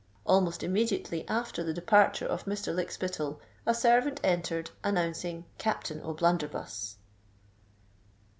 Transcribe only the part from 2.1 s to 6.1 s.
of Mr. Lykspitttal, a servant entered, announcing Captain